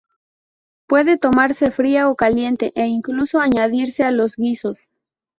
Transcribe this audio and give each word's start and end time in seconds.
Puede 0.87 1.19
tomarse 1.19 1.69
fría 1.69 2.09
o 2.09 2.15
caliente, 2.15 2.71
e 2.75 2.87
incluso 2.87 3.39
añadirse 3.39 4.01
a 4.03 4.09
los 4.09 4.35
guisos. 4.35 4.79